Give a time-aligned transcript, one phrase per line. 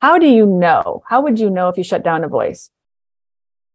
[0.00, 1.02] how do you know?
[1.06, 2.70] How would you know if you shut down a voice?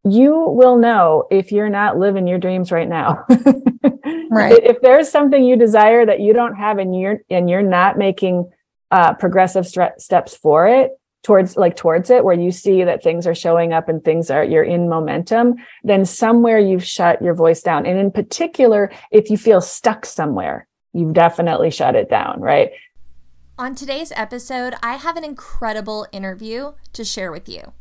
[0.04, 3.25] You will know if you're not living your dreams right now.
[4.29, 4.63] right.
[4.63, 8.51] If there's something you desire that you don't have and you're and you're not making
[8.91, 10.91] uh, progressive st- steps for it,
[11.25, 14.44] towards like towards it where you see that things are showing up and things are
[14.44, 19.38] you're in momentum then somewhere you've shut your voice down and in particular if you
[19.38, 22.70] feel stuck somewhere you've definitely shut it down right
[23.58, 27.73] on today's episode i have an incredible interview to share with you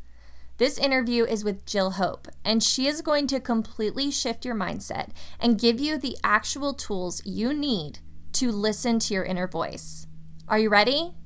[0.57, 5.09] this interview is with Jill Hope, and she is going to completely shift your mindset
[5.41, 7.99] and give you the actual tools you need
[8.35, 10.07] to listen to your inner voice.
[10.47, 11.17] Are you ready?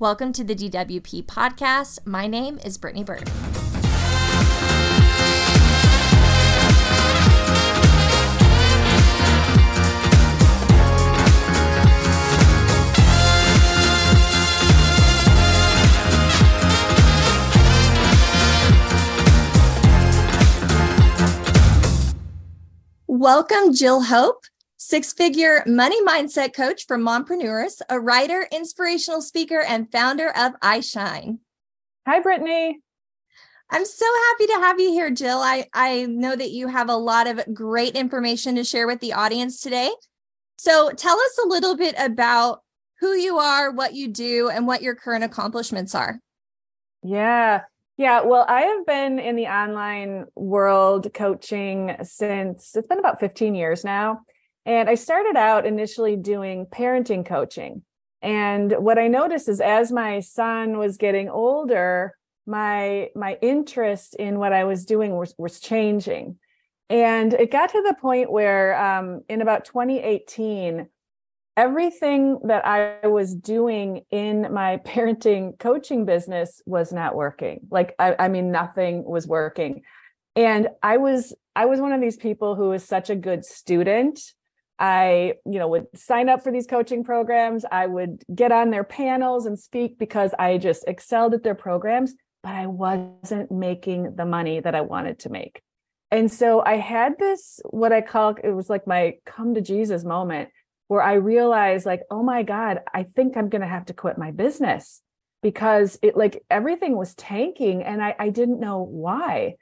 [0.00, 2.04] Welcome to the DWP podcast.
[2.04, 3.30] My name is Brittany Bird.
[23.16, 24.44] Welcome, Jill Hope
[24.76, 31.38] six figure money mindset coach for mompreneurs, a writer, inspirational speaker, and founder of iShine.
[32.08, 32.80] Hi, Brittany.
[33.70, 35.38] I'm so happy to have you here, Jill.
[35.38, 39.12] I, I know that you have a lot of great information to share with the
[39.12, 39.92] audience today.
[40.56, 42.62] So tell us a little bit about
[42.98, 46.18] who you are, what you do, and what your current accomplishments are.
[47.04, 47.60] Yeah.
[47.96, 53.54] Yeah, well, I have been in the online world coaching since it's been about 15
[53.54, 54.22] years now.
[54.66, 57.82] And I started out initially doing parenting coaching.
[58.20, 62.14] And what I noticed is as my son was getting older,
[62.46, 66.38] my my interest in what I was doing was, was changing.
[66.90, 70.88] And it got to the point where um, in about 2018,
[71.56, 77.60] everything that I was doing in my parenting coaching business was not working.
[77.70, 79.82] Like I, I mean, nothing was working.
[80.36, 84.20] And I was I was one of these people who was such a good student
[84.78, 87.64] I, you know, would sign up for these coaching programs.
[87.70, 92.14] I would get on their panels and speak because I just excelled at their programs,
[92.42, 95.62] but I wasn't making the money that I wanted to make.
[96.10, 100.04] And so I had this, what I call it was like my come to Jesus
[100.04, 100.50] moment
[100.88, 104.18] where I realized, like, oh my God, I think I'm going to have to quit
[104.18, 105.00] my business
[105.42, 109.56] because it like everything was tanking and I, I didn't know why.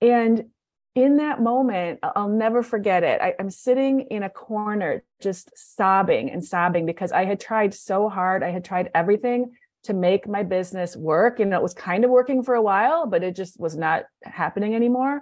[0.00, 0.46] And
[0.94, 3.20] in that moment, I'll never forget it.
[3.20, 8.08] I, am sitting in a corner just sobbing and sobbing because I had tried so
[8.08, 8.42] hard.
[8.42, 9.52] I had tried everything
[9.84, 11.38] to make my business work.
[11.38, 14.74] And it was kind of working for a while, but it just was not happening
[14.74, 15.20] anymore.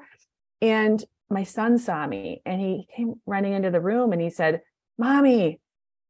[0.63, 4.63] And my son saw me and he came running into the room and he said,
[4.99, 5.61] Mommy,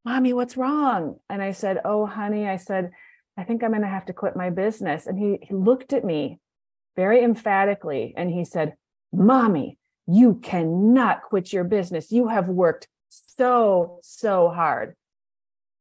[0.03, 1.15] Mommy, what's wrong?
[1.29, 2.91] And I said, Oh, honey, I said,
[3.37, 5.07] I think I'm going to have to quit my business.
[5.07, 6.39] And he, he looked at me
[6.95, 8.75] very emphatically and he said,
[9.11, 12.11] Mommy, you cannot quit your business.
[12.11, 14.95] You have worked so, so hard.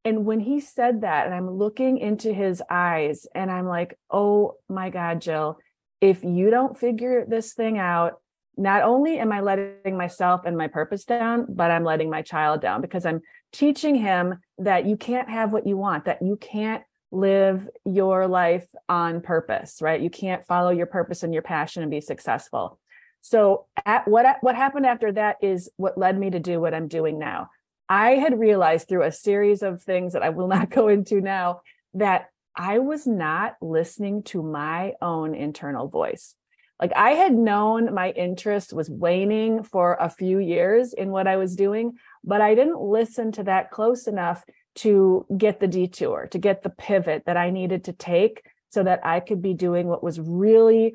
[0.04, 4.56] And when he said that, and I'm looking into his eyes, and I'm like, oh
[4.68, 5.58] my God, Jill,
[6.00, 8.20] if you don't figure this thing out,
[8.56, 12.60] not only am I letting myself and my purpose down, but I'm letting my child
[12.60, 13.20] down because I'm
[13.52, 18.66] teaching him that you can't have what you want, that you can't live your life
[18.88, 20.00] on purpose, right?
[20.00, 22.78] You can't follow your purpose and your passion and be successful.
[23.20, 26.88] So at, what what happened after that is what led me to do what I'm
[26.88, 27.48] doing now.
[27.88, 31.60] I had realized through a series of things that I will not go into now
[31.94, 36.34] that I was not listening to my own internal voice.
[36.84, 41.38] Like I had known my interest was waning for a few years in what I
[41.38, 46.36] was doing, but I didn't listen to that close enough to get the detour, to
[46.36, 50.04] get the pivot that I needed to take so that I could be doing what
[50.04, 50.94] was really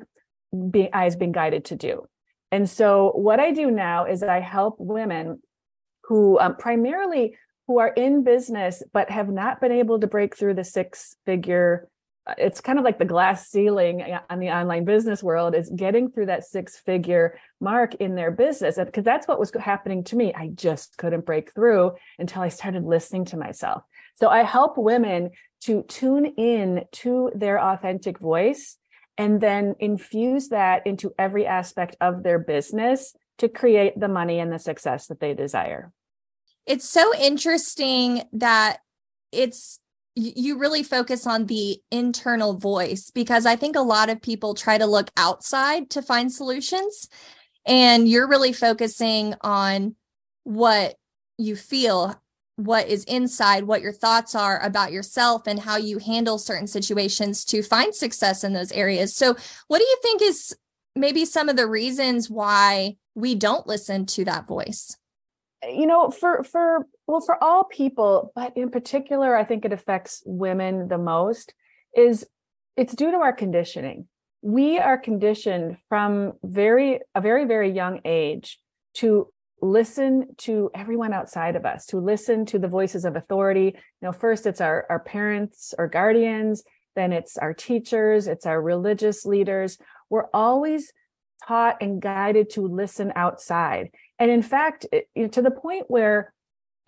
[0.70, 2.06] being I was being guided to do.
[2.52, 5.42] And so what I do now is I help women
[6.04, 7.36] who um, primarily
[7.66, 11.88] who are in business but have not been able to break through the six figure
[12.38, 16.10] it's kind of like the glass ceiling uh, on the online business world is getting
[16.10, 20.32] through that six figure mark in their business because that's what was happening to me
[20.34, 23.82] i just couldn't break through until i started listening to myself
[24.14, 25.30] so i help women
[25.60, 28.78] to tune in to their authentic voice
[29.18, 34.50] and then infuse that into every aspect of their business to create the money and
[34.50, 35.92] the success that they desire.
[36.66, 38.78] It's so interesting that
[39.30, 39.78] it's
[40.20, 44.76] you really focus on the internal voice because I think a lot of people try
[44.76, 47.08] to look outside to find solutions
[47.66, 49.94] and you're really focusing on
[50.44, 50.96] what
[51.38, 52.20] you feel
[52.56, 57.44] what is inside, what your thoughts are about yourself and how you handle certain situations
[57.46, 59.16] to find success in those areas.
[59.16, 59.34] So,
[59.68, 60.54] what do you think is
[60.94, 64.96] maybe some of the reasons why we don't listen to that voice?
[65.66, 70.22] You know, for for well for all people, but in particular I think it affects
[70.24, 71.54] women the most
[71.94, 72.26] is
[72.76, 74.06] it's due to our conditioning.
[74.42, 78.58] We are conditioned from very a very very young age
[78.94, 83.74] to listen to everyone outside of us, to listen to the voices of authority.
[83.74, 86.62] You know, first it's our, our parents or guardians,
[86.96, 89.78] then it's our teachers, it's our religious leaders.
[90.08, 90.92] We're always
[91.46, 93.90] taught and guided to listen outside.
[94.18, 96.32] And in fact, it, you know, to the point where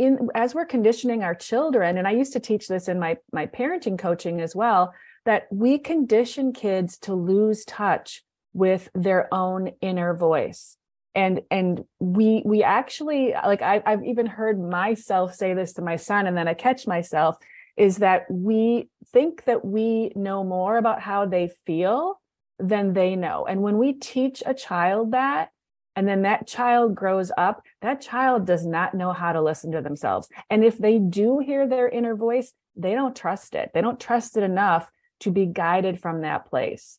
[0.03, 3.47] in as we're conditioning our children, and I used to teach this in my my
[3.47, 4.95] parenting coaching as well,
[5.25, 8.23] that we condition kids to lose touch
[8.53, 10.77] with their own inner voice.
[11.15, 15.97] And and we we actually like I, i've even heard myself say this to my
[15.97, 17.37] son and then i catch myself
[17.77, 22.21] is that we think that we know more about how they feel
[22.59, 23.47] than they know.
[23.47, 25.51] And when we teach a child that
[25.95, 29.81] and then that child grows up that child does not know how to listen to
[29.83, 30.29] themselves.
[30.51, 33.71] And if they do hear their inner voice they don't trust it.
[33.75, 34.91] They don't trust it enough
[35.21, 36.99] to be guided from that place.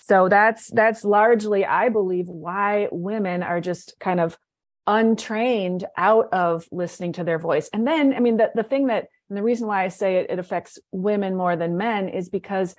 [0.00, 4.38] So that's that's largely i believe why women are just kind of
[4.86, 7.68] untrained out of listening to their voice.
[7.72, 10.30] And then i mean the, the thing that and the reason why i say it,
[10.30, 12.74] it affects women more than men is because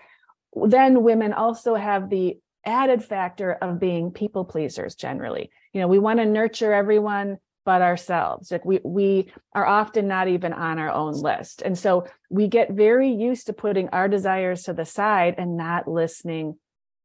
[0.56, 6.00] then women also have the added factor of being people pleasers generally you know we
[6.00, 10.90] want to nurture everyone but ourselves like we we are often not even on our
[10.90, 15.36] own list and so we get very used to putting our desires to the side
[15.38, 16.56] and not listening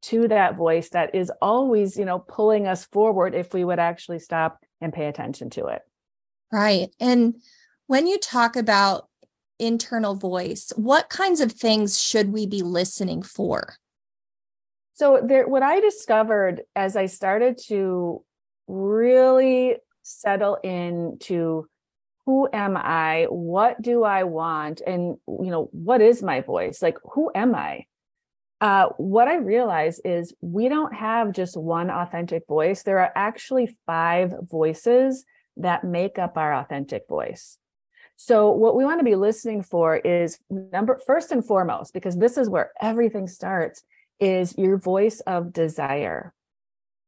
[0.05, 4.19] to that voice that is always, you know, pulling us forward if we would actually
[4.19, 5.81] stop and pay attention to it.
[6.53, 6.91] Right.
[7.01, 7.37] And
[7.87, 9.09] when you talk about
[9.59, 13.77] internal voice, what kinds of things should we be listening for?
[14.95, 18.25] So there what I discovered as I started to
[18.67, 21.69] really settle into
[22.27, 23.27] who am I?
[23.29, 24.81] What do I want?
[24.87, 26.81] And you know, what is my voice?
[26.81, 27.87] Like who am I?
[28.65, 32.83] uh, what I realize is we don't have just one authentic voice.
[32.83, 35.27] There are actually five voices
[35.59, 37.59] that make up our authentic voice.
[38.17, 42.39] So what we want to be listening for is number first and foremost, because this
[42.39, 43.83] is where everything starts,
[44.21, 46.33] is your voice of desire.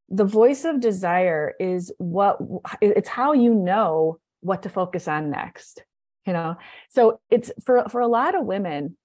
[0.09, 2.37] The voice of desire is what
[2.81, 5.83] it's how you know what to focus on next.
[6.25, 6.57] You know,
[6.89, 8.97] so it's for for a lot of women,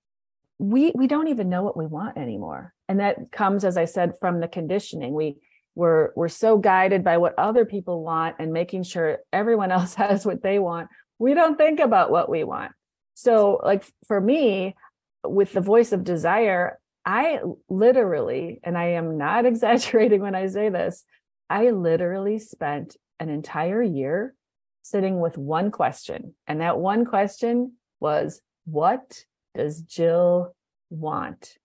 [0.62, 4.12] we we don't even know what we want anymore and that comes as i said
[4.20, 5.36] from the conditioning we
[5.74, 10.24] we're we're so guided by what other people want and making sure everyone else has
[10.24, 10.88] what they want
[11.18, 12.70] we don't think about what we want
[13.14, 14.76] so like for me
[15.24, 17.38] with the voice of desire i
[17.68, 21.04] literally and i am not exaggerating when i say this
[21.50, 24.34] i literally spent an entire year
[24.82, 30.54] sitting with one question and that one question was what does Jill
[30.90, 31.56] want?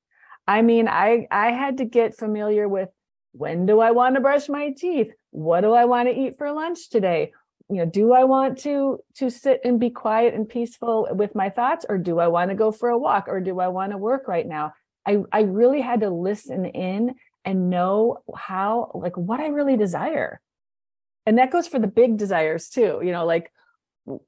[0.48, 2.90] I mean, I I had to get familiar with
[3.34, 5.12] when do I want to brush my teeth?
[5.32, 7.34] What do I want to eat for lunch today?
[7.70, 11.50] You know, do I want to to sit and be quiet and peaceful with my
[11.50, 13.98] thoughts or do I want to go for a walk or do I want to
[13.98, 14.74] work right now?
[15.08, 17.16] I I really had to listen in
[17.46, 20.42] and know how like what I really desire.
[21.26, 23.52] And that goes for the big desires too, you know, like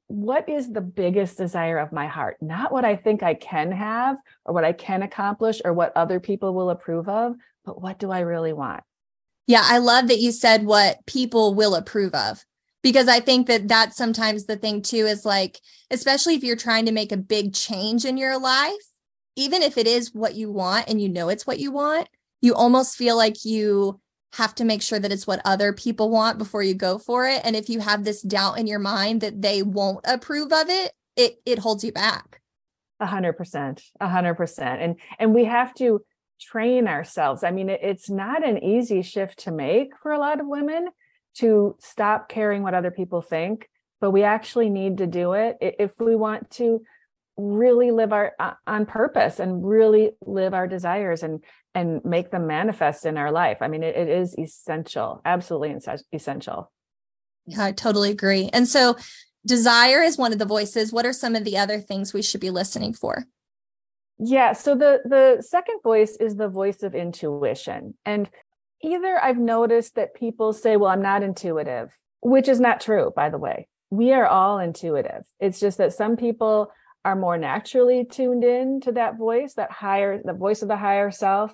[0.08, 2.38] what is the biggest desire of my heart?
[2.42, 6.20] Not what I think I can have or what I can accomplish or what other
[6.20, 8.84] people will approve of, but what do I really want?
[9.48, 12.44] Yeah, I love that you said what people will approve of
[12.84, 15.60] because I think that that's sometimes the thing too is like,
[15.92, 18.74] especially if you're trying to make a big change in your life,
[19.40, 22.10] even if it is what you want and you know it's what you want,
[22.42, 24.00] you almost feel like you
[24.34, 27.42] have to make sure that it's what other people want before you go for it.
[27.46, 30.92] And if you have this doubt in your mind that they won't approve of it
[31.16, 32.42] it it holds you back.
[33.00, 34.82] A hundred percent a hundred percent.
[34.82, 36.02] And and we have to
[36.42, 37.44] train ourselves.
[37.44, 40.90] I mean it, it's not an easy shift to make for a lot of women
[41.36, 43.70] to stop caring what other people think
[44.02, 45.58] but we actually need to do it.
[45.60, 46.82] If we want to
[47.40, 51.44] really live our uh, on purpose and really live our desires and
[51.74, 53.58] and make them manifest in our life.
[53.62, 55.76] I mean, it, it is essential, absolutely
[56.14, 56.72] essential.
[57.46, 58.50] Yeah, I totally agree.
[58.54, 58.98] And so,
[59.46, 60.92] desire is one of the voices.
[60.92, 63.26] What are some of the other things we should be listening for?
[64.20, 67.94] Yeah, so the the second voice is the voice of intuition.
[68.06, 68.30] And
[68.84, 71.90] either I've noticed that people say, "Well, I'm not intuitive,"
[72.22, 73.68] which is not true, by the way.
[73.92, 75.24] we are all intuitive.
[75.40, 76.72] It's just that some people
[77.06, 81.12] are more naturally tuned in to that voice, that higher, the voice of the higher
[81.12, 81.54] self,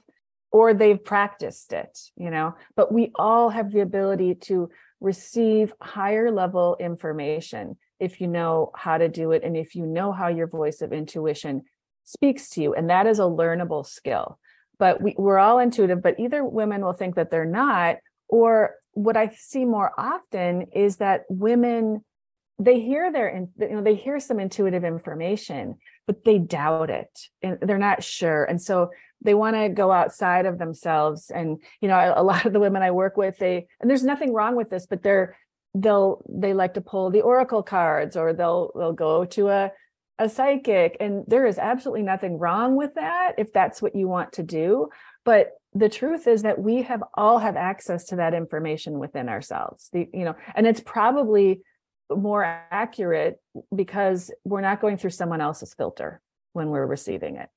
[0.51, 2.55] or they've practiced it, you know.
[2.75, 4.69] But we all have the ability to
[5.01, 10.11] receive higher level information if you know how to do it and if you know
[10.11, 11.63] how your voice of intuition
[12.03, 12.73] speaks to you.
[12.73, 14.39] And that is a learnable skill.
[14.77, 17.97] But we, we're all intuitive, but either women will think that they're not,
[18.27, 22.03] or what I see more often is that women
[22.57, 25.75] they hear their you know they hear some intuitive information
[26.07, 28.89] but they doubt it and they're not sure and so
[29.21, 32.81] they want to go outside of themselves and you know a, lot of the women
[32.81, 35.35] i work with they and there's nothing wrong with this but they're
[35.73, 39.71] they'll they like to pull the oracle cards or they'll they'll go to a
[40.17, 44.31] a psychic and there is absolutely nothing wrong with that if that's what you want
[44.31, 44.87] to do
[45.25, 49.89] but the truth is that we have all have access to that information within ourselves
[49.91, 51.61] the you know and it's probably
[52.09, 53.39] more accurate
[53.73, 56.21] because we're not going through someone else's filter
[56.53, 57.49] when we're receiving it.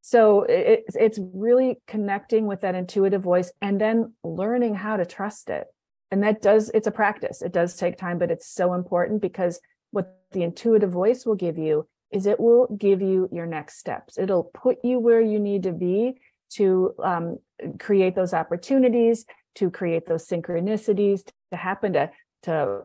[0.00, 5.48] So it, it's really connecting with that intuitive voice and then learning how to trust
[5.48, 5.66] it.
[6.10, 7.40] And that does, it's a practice.
[7.40, 9.60] It does take time, but it's so important because
[9.92, 14.18] what the intuitive voice will give you is it will give you your next steps.
[14.18, 16.20] It'll put you where you need to be
[16.54, 17.38] to um,
[17.78, 19.24] create those opportunities,
[19.54, 22.10] to create those synchronicities to happen, to
[22.42, 22.82] to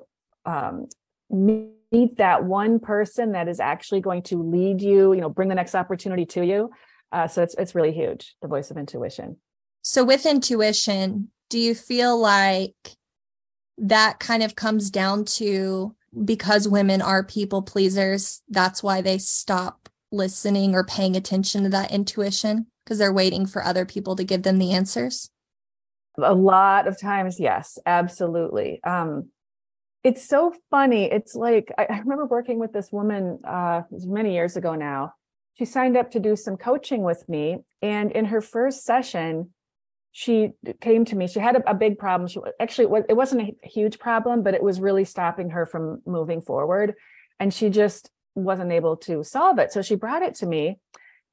[0.47, 0.87] um,
[1.29, 5.55] meet that one person that is actually going to lead you, you know, bring the
[5.55, 6.71] next opportunity to you.
[7.11, 9.37] Uh, so it's it's really huge, the voice of intuition.
[9.81, 12.75] So with intuition, do you feel like
[13.77, 19.87] that kind of comes down to because women are people pleasers, that's why they stop
[20.11, 24.43] listening or paying attention to that intuition because they're waiting for other people to give
[24.43, 25.29] them the answers?
[26.17, 28.81] A lot of times, yes, absolutely.
[28.83, 29.29] Um,
[30.03, 31.05] it's so funny.
[31.05, 35.13] It's like I, I remember working with this woman uh, many years ago now.
[35.55, 39.49] She signed up to do some coaching with me, and in her first session,
[40.11, 40.51] she
[40.81, 41.27] came to me.
[41.27, 42.27] She had a, a big problem.
[42.27, 46.01] She actually was, it wasn't a huge problem, but it was really stopping her from
[46.05, 46.93] moving forward,
[47.39, 49.71] and she just wasn't able to solve it.
[49.71, 50.79] So she brought it to me,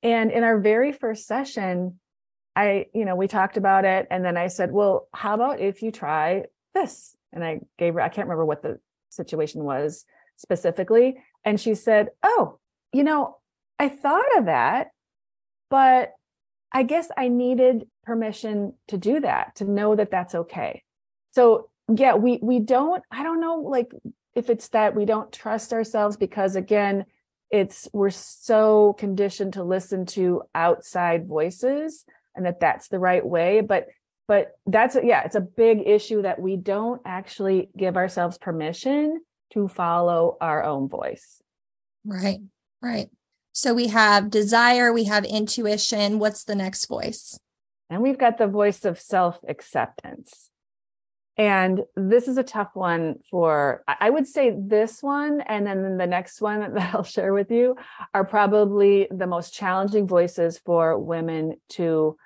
[0.02, 2.00] and in our very first session,
[2.56, 5.82] I you know we talked about it, and then I said, well, how about if
[5.82, 6.44] you try
[6.74, 7.13] this?
[7.34, 8.78] And I gave her, I can't remember what the
[9.10, 10.04] situation was
[10.36, 11.16] specifically.
[11.44, 12.58] And she said, Oh,
[12.92, 13.36] you know,
[13.78, 14.88] I thought of that,
[15.68, 16.12] but
[16.72, 20.82] I guess I needed permission to do that, to know that that's okay.
[21.32, 23.92] So, yeah, we we don't I don't know like
[24.34, 27.04] if it's that we don't trust ourselves because again,
[27.50, 33.60] it's we're so conditioned to listen to outside voices and that that's the right way,
[33.60, 33.86] but
[34.26, 39.20] but that's yeah it's a big issue that we don't actually give ourselves permission
[39.52, 41.42] to follow our own voice.
[42.04, 42.40] Right
[42.82, 43.08] right.
[43.52, 46.18] So we have desire we have intuition.
[46.18, 47.38] What's the next voice?
[47.90, 50.50] And we've got the voice of self acceptance
[51.36, 56.06] and this is a tough one for i would say this one and then the
[56.06, 57.76] next one that i'll share with you
[58.12, 62.16] are probably the most challenging voices for women to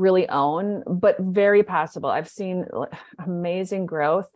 [0.00, 2.10] really own, but very possible.
[2.10, 2.64] I've seen
[3.24, 4.28] amazing growth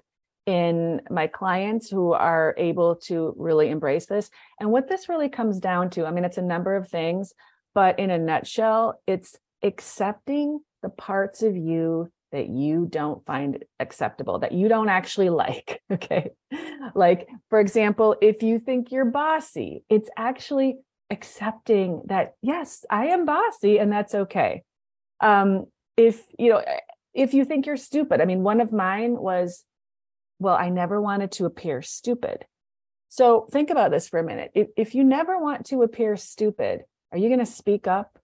[0.47, 4.31] in my clients who are able to really embrace this.
[4.61, 7.33] And what this really comes down to, I mean, it's a number of things,
[7.75, 14.41] but in a nutshell, it's accepting the parts of you that you don't find acceptable,
[14.41, 15.81] that you don't actually like.
[15.91, 16.31] Okay.
[16.95, 20.77] Like, for example, if you think you're bossy, it's actually
[21.09, 24.63] accepting that, yes, I am bossy and that's okay
[25.21, 25.67] um,
[25.97, 26.63] if you know
[27.13, 29.65] if you think you're stupid i mean one of mine was
[30.39, 32.45] well i never wanted to appear stupid.
[33.09, 34.51] So think about this for a minute.
[34.57, 36.81] If, if you never want to appear stupid
[37.15, 38.19] are you going to speak up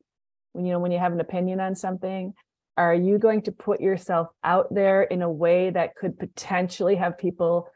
[0.53, 2.35] when you know when you have an opinion on something?
[2.77, 7.17] Are you going to put yourself out there in a way that could potentially have
[7.17, 7.71] people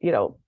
[0.00, 0.38] you know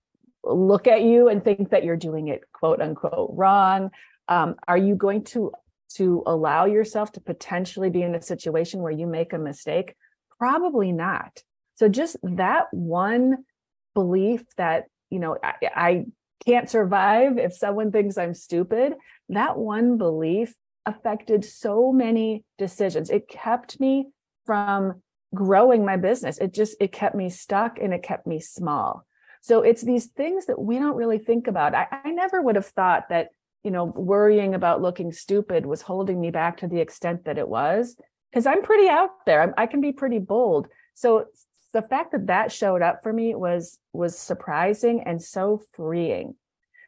[0.45, 3.91] look at you and think that you're doing it quote unquote wrong?
[4.29, 5.51] Um, are you going to
[5.95, 9.95] to allow yourself to potentially be in a situation where you make a mistake?
[10.37, 11.41] Probably not.
[11.75, 13.45] So just that one
[13.93, 16.05] belief that, you know, I, I
[16.45, 18.93] can't survive if someone thinks I'm stupid,
[19.29, 20.53] that one belief
[20.85, 23.09] affected so many decisions.
[23.09, 24.09] It kept me
[24.45, 25.01] from
[25.33, 26.37] growing my business.
[26.37, 29.05] It just it kept me stuck and it kept me small.
[29.41, 31.75] So it's these things that we don't really think about.
[31.75, 33.29] I, I never would have thought that
[33.63, 37.47] you know, worrying about looking stupid was holding me back to the extent that it
[37.47, 37.95] was.
[38.31, 39.41] Because I'm pretty out there.
[39.41, 40.67] I'm, I can be pretty bold.
[40.95, 41.27] So
[41.73, 46.35] the fact that that showed up for me was was surprising and so freeing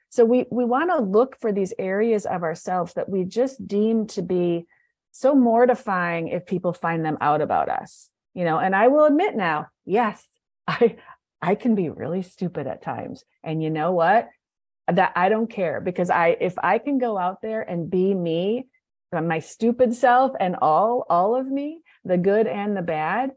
[0.09, 4.07] so we we want to look for these areas of ourselves that we just deem
[4.07, 4.65] to be
[5.11, 9.35] so mortifying if people find them out about us you know and i will admit
[9.35, 10.23] now yes
[10.67, 10.95] i
[11.41, 14.29] i can be really stupid at times and you know what
[14.91, 18.67] that i don't care because i if i can go out there and be me
[19.11, 23.31] my stupid self and all all of me the good and the bad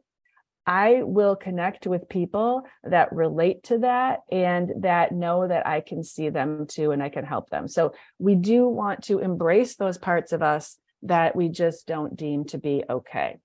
[0.69, 6.05] I will connect with people that relate to that and that know that I can
[6.05, 7.69] see them too and I can help them.
[7.69, 12.45] So we do want to embrace those parts of us that we just don't deem
[12.47, 13.39] to be okay.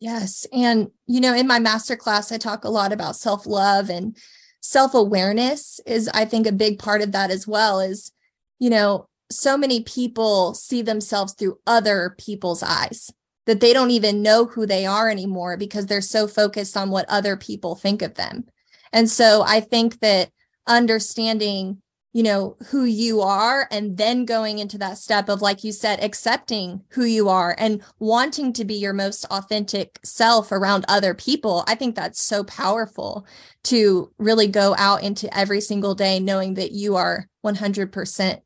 [0.00, 0.44] Yes.
[0.52, 4.16] And, you know, in my masterclass, I talk a lot about self love and
[4.66, 7.80] self awareness is, I think, a big part of that as well.
[7.80, 8.12] Is,
[8.58, 13.12] you know, so many people see themselves through other people's eyes
[13.46, 17.08] that they don't even know who they are anymore because they're so focused on what
[17.08, 18.44] other people think of them.
[18.92, 20.30] And so I think that
[20.66, 21.80] understanding,
[22.16, 26.02] you know, who you are and then going into that step of, like you said,
[26.02, 31.62] accepting who you are and wanting to be your most authentic self around other people,
[31.66, 33.26] I think that's so powerful
[33.64, 38.40] to really go out into every single day knowing that you are 100%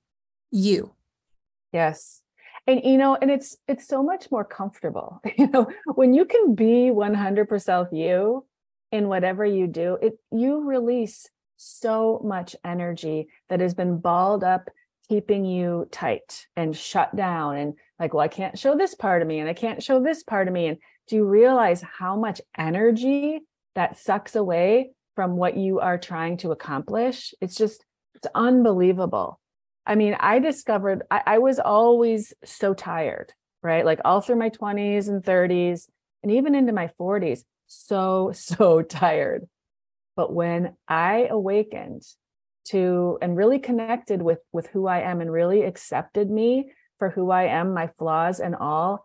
[0.51, 0.93] you.
[1.73, 2.23] Yes.
[2.67, 5.23] And you know and it's it's so much more comfortable.
[5.39, 8.45] You know when you can be 100% you
[8.91, 14.69] in whatever you do it you release so much energy that has been balled up
[15.09, 19.29] keeping you tight and shut down and like well I can't show this part of
[19.29, 22.41] me and I can't show this part of me and do you realize how much
[22.57, 23.41] energy
[23.75, 29.41] that sucks away from what you are trying to accomplish it's just it's unbelievable
[29.87, 33.85] I mean, I discovered I, I was always so tired, right?
[33.85, 35.89] Like all through my 20s and 30s,
[36.23, 39.49] and even into my 40s, so, so tired.
[40.17, 42.03] But when I awakened
[42.67, 47.31] to and really connected with with who I am and really accepted me for who
[47.31, 49.05] I am, my flaws and all,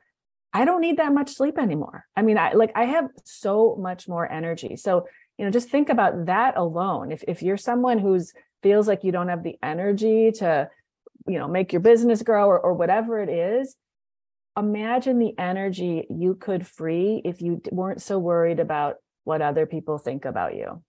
[0.54, 2.06] I don't need that much sleep anymore.
[2.16, 4.76] I mean, I like I have so much more energy.
[4.76, 5.08] So,
[5.38, 7.12] you know, just think about that alone.
[7.12, 10.70] If if you're someone who's feels like you don't have the energy to
[11.28, 13.76] you know make your business grow or, or whatever it is
[14.58, 19.98] imagine the energy you could free if you weren't so worried about what other people
[19.98, 20.82] think about you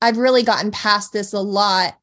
[0.00, 1.98] i've really gotten past this a lot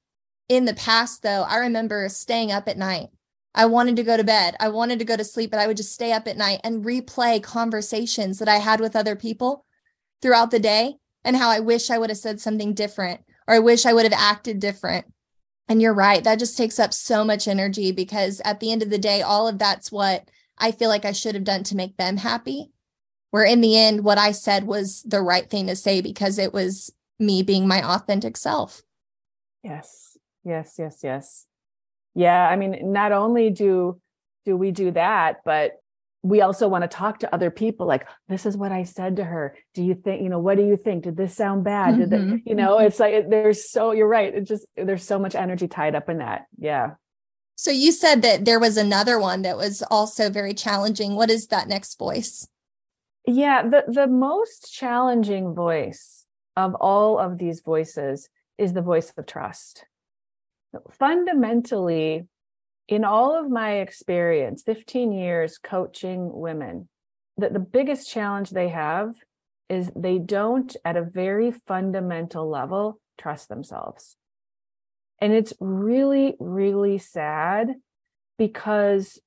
[0.50, 3.08] in the past though i remember staying up at night
[3.56, 5.78] i wanted to go to bed i wanted to go to sleep but i would
[5.78, 9.66] just stay up at night and replay conversations that i had with other people
[10.22, 13.60] throughout the day and how i wish i would have said something different or I
[13.60, 15.06] wish I would have acted different.
[15.70, 16.24] And you're right.
[16.24, 19.48] That just takes up so much energy because at the end of the day, all
[19.48, 22.72] of that's what I feel like I should have done to make them happy.
[23.32, 26.54] Where in the end, what I said was the right thing to say because it
[26.54, 28.82] was me being my authentic self.
[29.64, 30.18] Yes.
[30.44, 30.76] Yes.
[30.78, 31.00] Yes.
[31.04, 31.46] Yes.
[32.16, 32.48] Yeah.
[32.48, 34.00] I mean, not only do
[34.46, 35.82] do we do that, but
[36.24, 39.24] we also want to talk to other people like this is what i said to
[39.24, 42.10] her do you think you know what do you think did this sound bad did
[42.10, 42.38] mm-hmm.
[42.46, 45.96] you know it's like there's so you're right it just there's so much energy tied
[45.96, 46.92] up in that yeah
[47.56, 51.48] so you said that there was another one that was also very challenging what is
[51.48, 52.48] that next voice
[53.26, 56.17] yeah the the most challenging voice
[56.58, 59.86] of all of these voices is the voice of trust.
[60.90, 62.28] Fundamentally
[62.88, 66.90] in all of my experience 15 years coaching women
[67.38, 69.14] that the biggest challenge they have
[69.70, 74.16] is they don't at a very fundamental level trust themselves.
[75.20, 77.76] And it's really really sad
[78.38, 79.20] because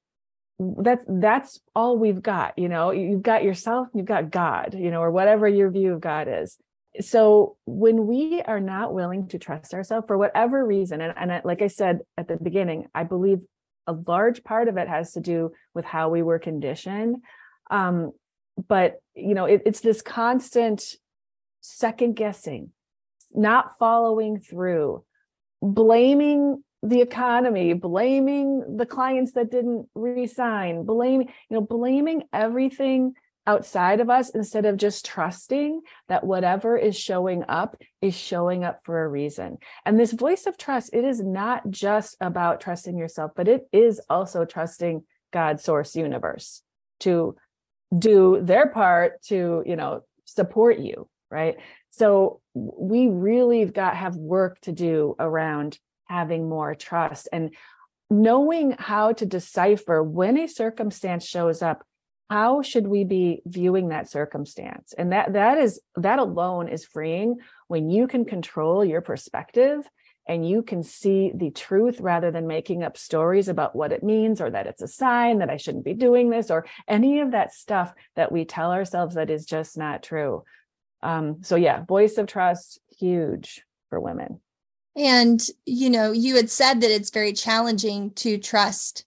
[0.59, 2.91] that's that's all we've got you know?
[2.91, 6.59] You've got yourself you've got god you know or whatever your view of god is
[7.01, 11.41] so when we are not willing to trust ourselves for whatever reason and, and I,
[11.45, 13.41] like i said at the beginning i believe
[13.87, 17.17] a large part of it has to do with how we were conditioned.
[17.71, 18.13] Um,
[18.69, 20.97] but you know it, it's this constant
[21.61, 22.71] second guessing
[23.33, 25.05] not following through
[25.63, 33.15] blaming the economy blaming the clients that didn't resign blaming you know blaming everything
[33.47, 38.81] outside of us instead of just trusting that whatever is showing up is showing up
[38.85, 39.59] for a reason.
[39.85, 44.01] And this voice of trust, it is not just about trusting yourself, but it is
[44.09, 46.63] also trusting God source universe
[47.01, 47.37] to
[47.97, 51.57] do their part to, you know, support you, right?
[51.91, 57.55] So we really got have work to do around having more trust and
[58.11, 61.85] knowing how to decipher when a circumstance shows up
[62.31, 67.37] how should we be viewing that circumstance and that that is that alone is freeing
[67.67, 69.87] when you can control your perspective
[70.27, 74.41] and you can see the truth rather than making up stories about what it means
[74.41, 77.53] or that it's a sign that I shouldn't be doing this or any of that
[77.53, 80.45] stuff that we tell ourselves that is just not true.
[81.03, 84.39] Um, so, yeah, voice of trust, huge for women.
[84.95, 89.05] And, you know, you had said that it's very challenging to trust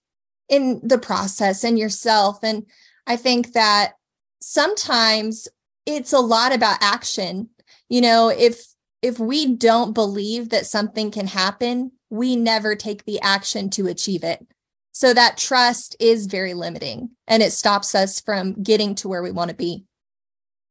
[0.50, 2.40] in the process and yourself.
[2.42, 2.66] And
[3.06, 3.92] I think that
[4.40, 5.48] sometimes
[5.86, 7.50] it's a lot about action.
[7.88, 8.66] You know, if
[9.02, 14.24] if we don't believe that something can happen, we never take the action to achieve
[14.24, 14.46] it.
[14.92, 19.32] So that trust is very limiting and it stops us from getting to where we
[19.32, 19.84] want to be.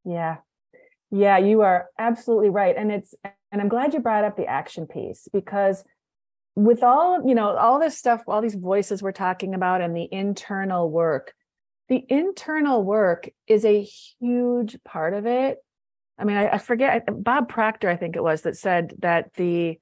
[0.04, 0.38] Yeah.
[1.10, 2.74] Yeah, you are absolutely right.
[2.76, 3.14] And it's
[3.52, 5.84] and I'm glad you brought up the action piece because
[6.56, 10.08] with all, you know, all this stuff, all these voices we're talking about and the
[10.10, 11.32] internal work,
[11.88, 15.58] the internal work is a huge part of it
[16.18, 19.78] I mean, I, I forget Bob Proctor, I think it was, that said that the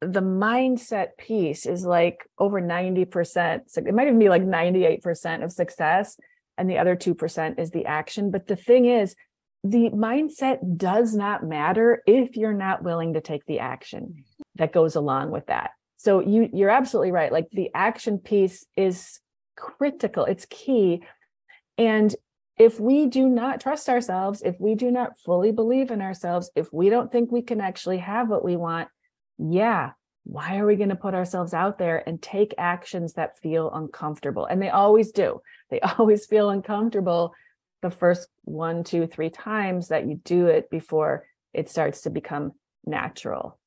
[0.00, 3.76] the mindset piece is like over 90%.
[3.76, 6.16] It might even be like 98% of success.
[6.56, 8.30] And the other 2% is the action.
[8.30, 9.16] But the thing is,
[9.64, 14.22] the mindset does not matter if you're not willing to take the action
[14.54, 15.70] that goes along with that.
[15.96, 17.32] So you you're absolutely right.
[17.32, 19.18] Like the action piece is
[19.56, 20.26] critical.
[20.26, 21.02] It's key.
[21.78, 22.14] And
[22.58, 26.72] if we do not trust ourselves, if we do not fully believe in ourselves, if
[26.72, 28.88] we don't think we can actually have what we want,
[29.38, 29.92] yeah,
[30.24, 34.44] why are we going to put ourselves out there and take actions that feel uncomfortable?
[34.44, 35.40] And they always do.
[35.70, 37.32] They always feel uncomfortable
[37.80, 42.52] the first one, two, three times that you do it before it starts to become
[42.84, 43.58] natural.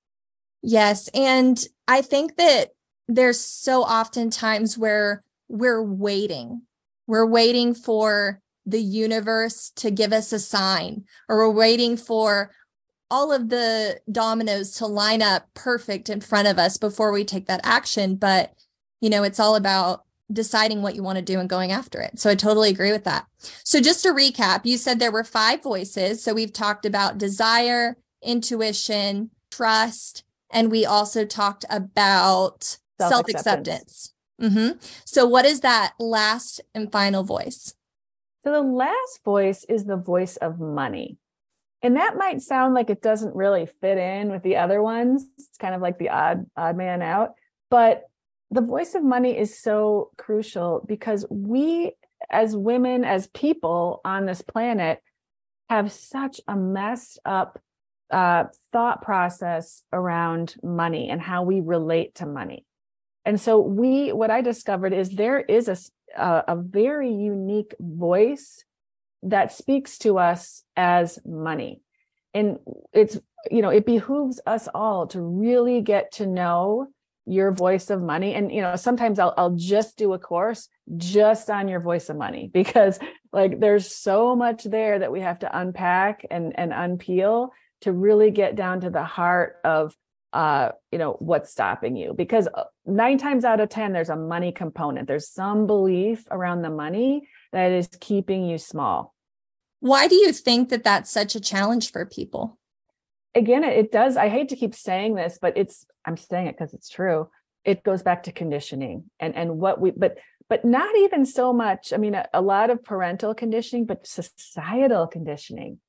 [0.62, 1.08] Yes.
[1.14, 2.70] And I think that
[3.08, 6.64] there's so often times where we're waiting.
[7.12, 12.52] We're waiting for the universe to give us a sign, or we're waiting for
[13.10, 17.48] all of the dominoes to line up perfect in front of us before we take
[17.48, 18.16] that action.
[18.16, 18.54] But,
[19.02, 22.18] you know, it's all about deciding what you want to do and going after it.
[22.18, 23.28] So I totally agree with that.
[23.66, 26.24] So just to recap, you said there were five voices.
[26.24, 34.14] So we've talked about desire, intuition, trust, and we also talked about self acceptance.
[34.42, 34.78] Mm-hmm.
[35.06, 37.74] So, what is that last and final voice?
[38.44, 41.18] So the last voice is the voice of money.
[41.84, 45.26] And that might sound like it doesn't really fit in with the other ones.
[45.38, 47.32] It's kind of like the odd odd man out,
[47.70, 48.04] but
[48.52, 51.94] the voice of money is so crucial because we
[52.30, 55.02] as women as people on this planet
[55.70, 57.60] have such a messed up
[58.12, 62.66] uh, thought process around money and how we relate to money.
[63.26, 65.78] And so we what I discovered is there is a
[66.18, 68.64] a, a very unique voice
[69.24, 71.82] that speaks to us as money.
[72.34, 72.60] And
[72.94, 76.88] it's you know it behooves us all to really get to know
[77.26, 78.34] your voice of money.
[78.34, 82.18] And you know sometimes I'll, I'll just do a course just on your voice of
[82.18, 83.00] money because
[83.34, 87.50] like there's so much there that we have to unpack and and unpeel
[87.82, 89.96] to really get down to the heart of
[90.34, 92.14] uh you know what's stopping you?
[92.14, 95.08] Because uh, nine times out of ten there's a money component.
[95.08, 99.14] There's some belief around the money that is keeping you small.
[99.80, 102.58] Why do you think that that's such a challenge for people?
[103.36, 106.74] Again it does i hate to keep saying this but it's i'm saying it because
[106.74, 107.30] it's true.
[107.64, 110.18] It goes back to conditioning and and what we but
[110.52, 115.08] but not even so much i mean a, a lot of parental conditioning but societal
[115.08, 115.80] conditioning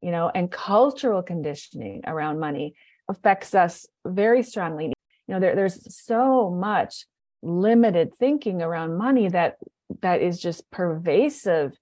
[0.00, 2.74] you know and cultural conditioning around money
[3.08, 4.86] affects us very strongly.
[5.26, 7.06] You know, there, there's so much
[7.42, 9.56] limited thinking around money that
[10.00, 11.76] that is just pervasive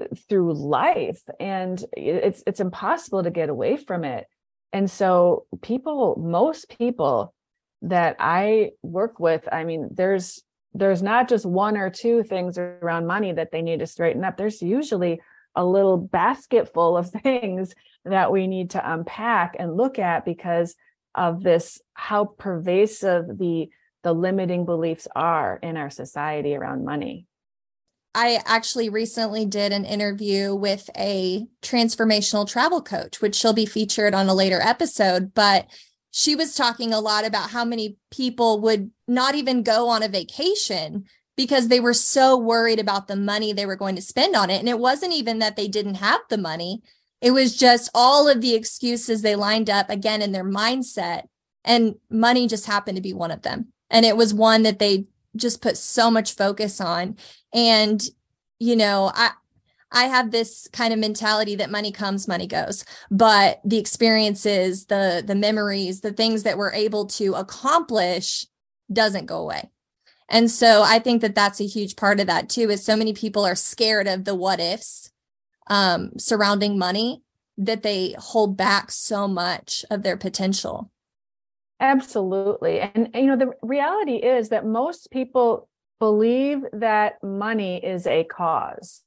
[0.00, 4.26] uh, through life and it's it's impossible to get away from it
[4.72, 7.34] and so people most people
[7.82, 10.40] that i work with i mean there's
[10.72, 14.36] there's not just one or two things around money that they need to straighten up
[14.36, 15.20] there's usually
[15.54, 20.74] a little basket full of things that we need to unpack and look at because
[21.14, 23.68] of this how pervasive the
[24.02, 27.26] the limiting beliefs are in our society around money
[28.14, 34.14] I actually recently did an interview with a transformational travel coach, which she'll be featured
[34.14, 35.32] on a later episode.
[35.32, 35.66] But
[36.10, 40.08] she was talking a lot about how many people would not even go on a
[40.08, 44.50] vacation because they were so worried about the money they were going to spend on
[44.50, 44.58] it.
[44.58, 46.82] And it wasn't even that they didn't have the money,
[47.20, 51.22] it was just all of the excuses they lined up again in their mindset.
[51.64, 53.68] And money just happened to be one of them.
[53.90, 57.16] And it was one that they just put so much focus on.
[57.54, 58.02] And,
[58.58, 59.30] you know, I,
[59.92, 65.22] I have this kind of mentality that money comes, money goes, but the experiences, the
[65.24, 68.46] the memories, the things that we're able to accomplish
[68.90, 69.70] doesn't go away.
[70.32, 73.12] And so I think that that's a huge part of that too is so many
[73.12, 75.12] people are scared of the what ifs
[75.66, 77.22] um, surrounding money
[77.58, 80.90] that they hold back so much of their potential.
[81.80, 82.80] Absolutely.
[82.80, 85.68] And, you know, the reality is that most people
[86.00, 89.02] believe that money is a cause,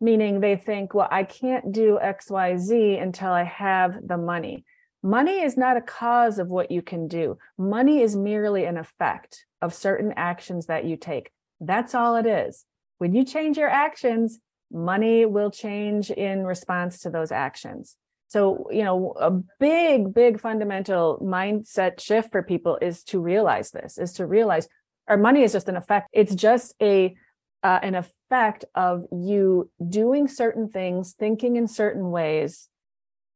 [0.00, 4.64] meaning they think, well, I can't do XYZ until I have the money.
[5.02, 7.38] Money is not a cause of what you can do.
[7.56, 11.30] Money is merely an effect of certain actions that you take.
[11.60, 12.64] That's all it is.
[12.98, 14.38] When you change your actions,
[14.72, 17.96] money will change in response to those actions.
[18.28, 23.98] So, you know, a big, big fundamental mindset shift for people is to realize this,
[23.98, 24.68] is to realize
[25.08, 26.08] our money is just an effect.
[26.12, 27.14] It's just a
[27.62, 32.68] uh, an effect of you doing certain things, thinking in certain ways,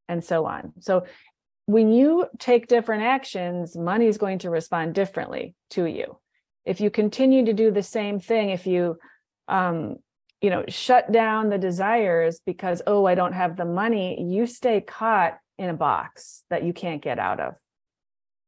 [0.08, 0.72] and so on.
[0.80, 1.04] So,
[1.70, 6.18] when you take different actions, money is going to respond differently to you.
[6.64, 8.98] If you continue to do the same thing, if you
[9.48, 9.96] um,
[10.40, 14.80] you know shut down the desires because oh i don't have the money you stay
[14.80, 17.54] caught in a box that you can't get out of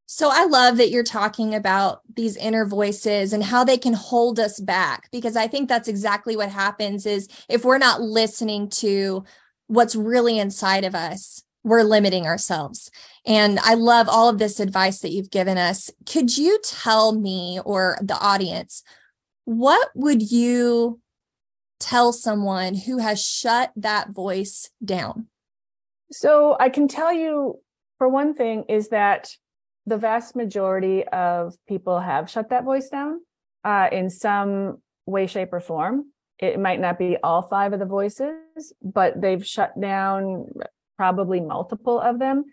[0.06, 4.38] so I love that you're talking about these inner voices and how they can hold
[4.38, 9.24] us back because I think that's exactly what happens is if we're not listening to
[9.68, 12.90] what's really inside of us, we're limiting ourselves.
[13.24, 15.90] And I love all of this advice that you've given us.
[16.06, 18.82] Could you tell me or the audience
[19.44, 21.00] what would you
[21.80, 25.26] tell someone who has shut that voice down?
[26.12, 27.58] So I can tell you,
[27.98, 29.30] for one thing, is that
[29.86, 33.20] the vast majority of people have shut that voice down
[33.64, 36.12] uh, in some way, shape, or form.
[36.38, 40.46] It might not be all five of the voices, but they've shut down
[40.96, 42.44] probably multiple of them.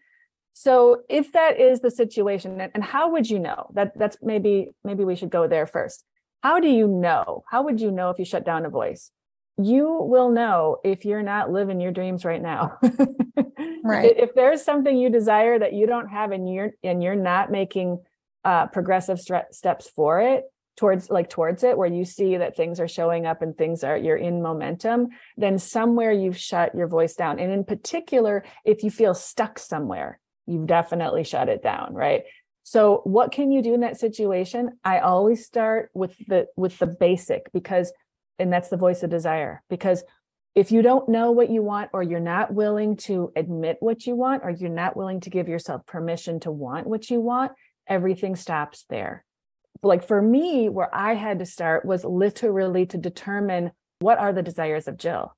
[0.53, 3.69] So if that is the situation, and how would you know?
[3.73, 6.03] That that's maybe maybe we should go there first.
[6.41, 7.43] How do you know?
[7.47, 9.11] How would you know if you shut down a voice?
[9.61, 12.77] you will know if you're not living your dreams right now.
[13.83, 14.15] right.
[14.17, 17.99] If there's something you desire that you don't have and you're and you're not making
[18.45, 20.45] uh, progressive st- steps for it
[20.79, 23.97] towards like towards it where you see that things are showing up and things are
[23.97, 27.37] you're in momentum then somewhere you've shut your voice down.
[27.37, 32.23] And in particular if you feel stuck somewhere you've definitely shut it down right?
[32.63, 34.79] So what can you do in that situation?
[34.81, 37.91] I always start with the with the basic because
[38.37, 40.01] and that's the voice of desire because
[40.55, 44.15] if you don't know what you want or you're not willing to admit what you
[44.15, 47.51] want or you're not willing to give yourself permission to want what you want
[47.85, 49.25] everything stops there
[49.83, 54.43] like for me where i had to start was literally to determine what are the
[54.43, 55.35] desires of jill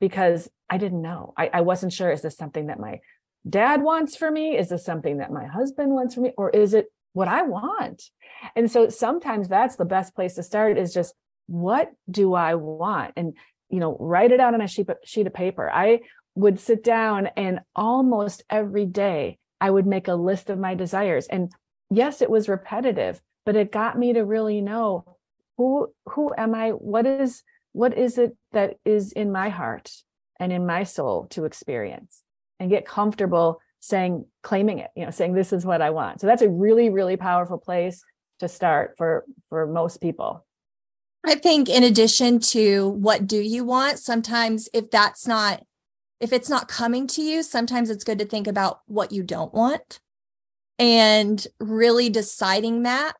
[0.00, 3.00] because i didn't know I, I wasn't sure is this something that my
[3.48, 6.74] dad wants for me is this something that my husband wants for me or is
[6.74, 8.02] it what i want
[8.54, 11.14] and so sometimes that's the best place to start is just
[11.46, 13.12] what do I want?
[13.16, 13.34] And,
[13.70, 15.70] you know, write it out on a sheet, sheet of paper.
[15.70, 16.00] I
[16.34, 21.26] would sit down and almost every day I would make a list of my desires.
[21.26, 21.50] And
[21.90, 25.16] yes, it was repetitive, but it got me to really know
[25.56, 26.70] who who am I?
[26.70, 29.90] What is what is it that is in my heart
[30.38, 32.22] and in my soul to experience
[32.60, 36.20] and get comfortable saying claiming it, you know, saying this is what I want.
[36.20, 38.02] So that's a really really powerful place
[38.40, 40.44] to start for for most people.
[41.24, 45.62] I think in addition to what do you want, sometimes if that's not
[46.18, 49.54] if it's not coming to you, sometimes it's good to think about what you don't
[49.54, 50.00] want
[50.78, 53.14] and really deciding that,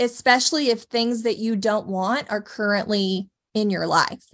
[0.00, 4.24] especially if things that you don't want are currently in your life.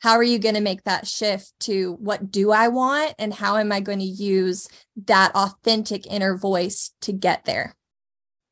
[0.00, 3.56] How are you going to make that shift to what do I want and how
[3.56, 4.68] am I going to use
[5.06, 7.74] that authentic inner voice to get there?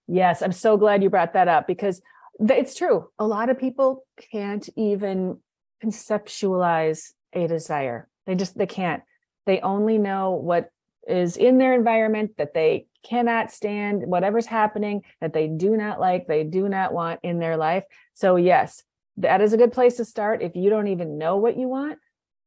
[0.09, 2.01] Yes, I'm so glad you brought that up because
[2.41, 3.09] it's true.
[3.19, 5.39] A lot of people can't even
[5.85, 8.09] conceptualize a desire.
[8.27, 9.03] They just they can't.
[9.45, 10.71] They only know what
[11.07, 16.27] is in their environment that they cannot stand, whatever's happening that they do not like,
[16.27, 17.85] they do not want in their life.
[18.15, 18.83] So yes,
[19.19, 21.99] that is a good place to start if you don't even know what you want.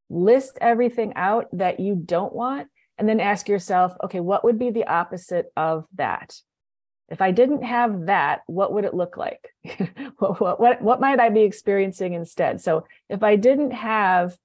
[0.09, 4.69] List everything out that you don't want and then ask yourself, okay, what would be
[4.71, 6.39] the opposite of that?
[7.09, 9.53] if I didn't have that, what would it look like?
[10.17, 12.61] what, what, what, what might I be experiencing instead?
[12.61, 14.35] So if I didn't have,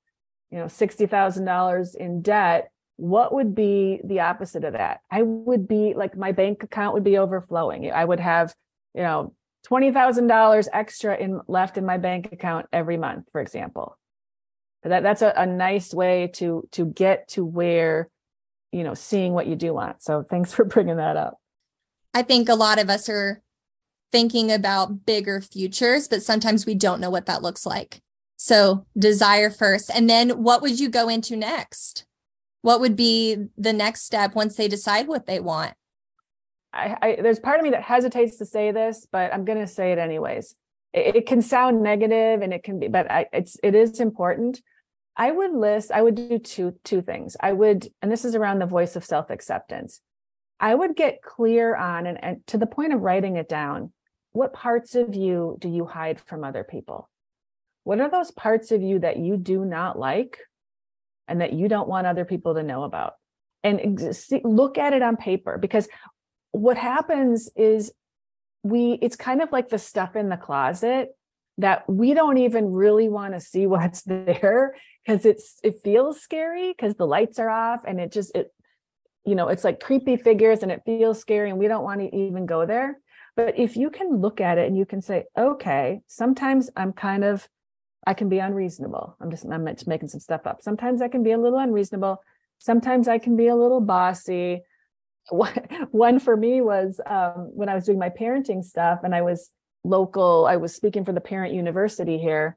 [0.50, 2.69] you know, $60,000 in debt,
[3.00, 5.00] what would be the opposite of that?
[5.10, 7.90] I would be like my bank account would be overflowing.
[7.90, 8.54] I would have,
[8.94, 9.34] you know,
[9.70, 13.96] $20,000 extra in left in my bank account every month, for example.
[14.82, 18.08] that that's a, a nice way to to get to where
[18.72, 21.38] you know seeing what you do want so thanks for bringing that up
[22.14, 23.42] i think a lot of us are
[24.10, 28.00] thinking about bigger futures but sometimes we don't know what that looks like
[28.36, 32.06] so desire first and then what would you go into next
[32.62, 35.74] what would be the next step once they decide what they want
[36.72, 39.66] I, I there's part of me that hesitates to say this but i'm going to
[39.66, 40.54] say it anyways
[40.92, 44.60] it, it, can sound negative and it can be but I, it's it is important
[45.16, 47.36] I would list, I would do two two things.
[47.40, 50.00] I would, and this is around the voice of self-acceptance.
[50.58, 53.92] I would get clear on and, and to the point of writing it down,
[54.32, 57.10] what parts of you do you hide from other people?
[57.84, 60.38] What are those parts of you that you do not like
[61.28, 63.14] and that you don't want other people to know about?
[63.62, 65.88] And see, look at it on paper because
[66.52, 67.92] what happens is
[68.62, 71.10] we it's kind of like the stuff in the closet
[71.58, 76.72] that we don't even really want to see what's there because it's it feels scary
[76.72, 78.52] because the lights are off and it just it
[79.24, 82.14] you know it's like creepy figures and it feels scary and we don't want to
[82.16, 82.98] even go there
[83.36, 87.24] but if you can look at it and you can say okay sometimes i'm kind
[87.24, 87.48] of
[88.06, 91.32] i can be unreasonable i'm just i'm making some stuff up sometimes i can be
[91.32, 92.22] a little unreasonable
[92.58, 94.62] sometimes i can be a little bossy
[95.30, 99.50] one for me was um, when i was doing my parenting stuff and i was
[99.84, 102.56] local i was speaking for the parent university here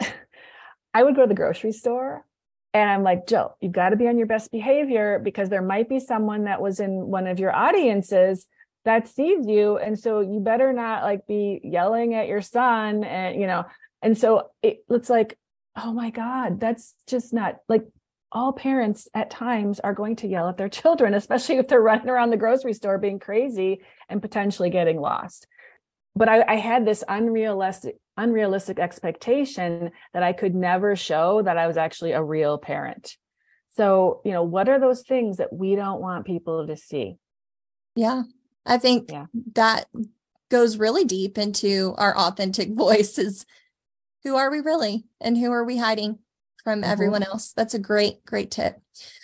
[0.94, 2.24] I would go to the grocery store
[2.76, 5.88] and I'm like, Jill, you've got to be on your best behavior because there might
[5.88, 8.46] be someone that was in one of your audiences
[8.84, 9.78] that sees you.
[9.78, 13.02] And so you better not like be yelling at your son.
[13.02, 13.64] And, you know,
[14.06, 15.36] and so it looks like,
[15.76, 17.82] oh my God, that's just not like
[18.30, 22.08] all parents at times are going to yell at their children, especially if they're running
[22.08, 25.48] around the grocery store being crazy and potentially getting lost.
[26.14, 31.66] But I, I had this unrealistic unrealistic expectation that I could never show that I
[31.66, 33.16] was actually a real parent.
[33.70, 37.16] So, you know, what are those things that we don't want people to see?
[37.96, 38.22] Yeah.
[38.64, 39.26] I think yeah.
[39.54, 39.86] that
[40.48, 43.44] goes really deep into our authentic voices.
[44.26, 45.04] Who are we really?
[45.20, 46.18] And who are we hiding
[46.64, 46.90] from mm-hmm.
[46.90, 47.52] everyone else?
[47.52, 48.76] That's a great, great tip.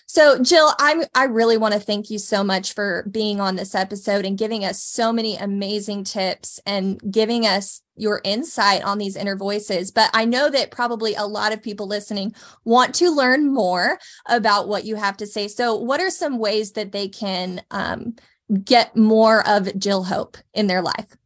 [0.06, 3.74] So, Jill, I'm I really want to thank you so much for being on this
[3.74, 9.16] episode and giving us so many amazing tips and giving us your insight on these
[9.16, 9.90] inner voices.
[9.90, 12.32] But I know that probably a lot of people listening
[12.64, 15.48] want to learn more about what you have to say.
[15.48, 18.14] So, what are some ways that they can um,
[18.62, 21.16] get more of Jill Hope in their life?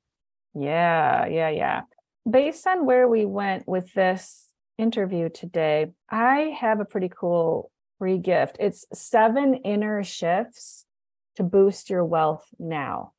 [0.54, 1.82] Yeah, yeah, yeah.
[2.28, 8.18] Based on where we went with this interview today, I have a pretty cool free
[8.18, 8.56] gift.
[8.58, 10.84] It's seven inner shifts
[11.36, 13.12] to boost your wealth now.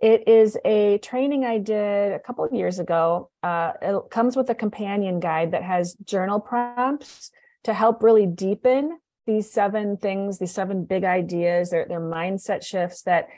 [0.00, 3.30] It is a training I did a couple of years ago.
[3.42, 7.30] Uh, it comes with a companion guide that has journal prompts
[7.64, 13.02] to help really deepen these seven things, these seven big ideas, their, their mindset shifts
[13.02, 13.28] that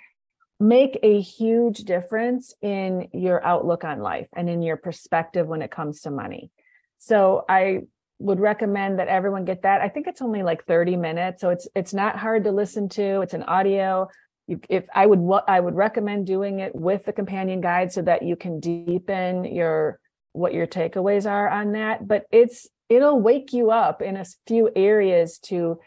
[0.62, 5.72] make a huge difference in your outlook on life and in your perspective when it
[5.72, 6.53] comes to money.
[6.98, 7.81] So I
[8.20, 9.81] would recommend that everyone get that.
[9.81, 13.22] I think it's only like 30 minutes, so it's it's not hard to listen to.
[13.22, 14.09] It's an audio.
[14.46, 18.22] You, if I would I would recommend doing it with the companion guide so that
[18.22, 19.98] you can deepen your
[20.33, 22.07] what your takeaways are on that.
[22.07, 25.81] But it's it'll wake you up in a few areas to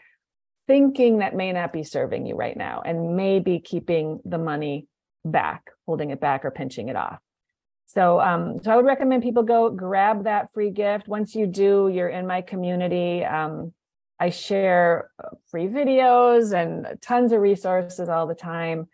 [0.66, 4.86] thinking that may not be serving you right now and maybe keeping the money
[5.24, 7.18] back, holding it back or pinching it off.
[7.86, 11.06] So, um, so I would recommend people go grab that free gift.
[11.06, 13.24] Once you do, you're in my community.
[13.24, 13.72] Um,
[14.18, 18.88] I share uh, free videos and tons of resources all the time.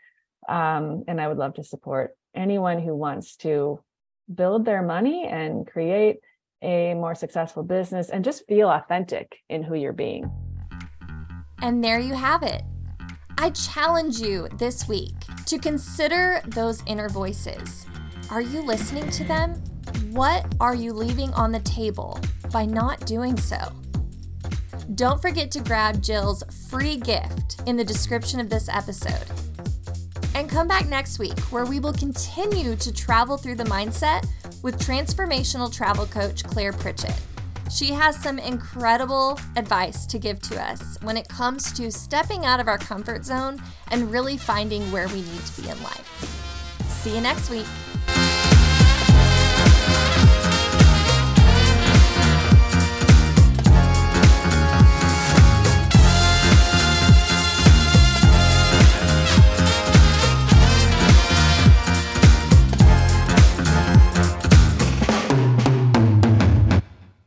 [0.49, 3.81] Um, and I would love to support anyone who wants to
[4.33, 6.19] build their money and create
[6.61, 10.31] a more successful business and just feel authentic in who you're being.
[11.63, 12.63] And there you have it.
[13.39, 15.15] I challenge you this week
[15.47, 17.87] to consider those inner voices
[18.31, 19.51] are you listening to them?
[20.11, 22.19] What are you leaving on the table
[22.51, 23.59] by not doing so?
[24.95, 29.27] Don't forget to grab Jill's free gift in the description of this episode.
[30.35, 34.27] And come back next week where we will continue to travel through the mindset
[34.63, 37.21] with transformational travel coach Claire Pritchett.
[37.73, 42.61] She has some incredible advice to give to us when it comes to stepping out
[42.61, 46.85] of our comfort zone and really finding where we need to be in life.
[46.89, 47.67] See you next week.